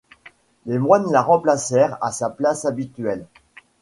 [0.65, 3.27] Les moines la replacèrent à sa place habituelle.